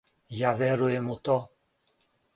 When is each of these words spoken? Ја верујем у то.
Ја 0.37 0.53
верујем 0.61 1.13
у 1.17 1.21
то. 1.29 1.39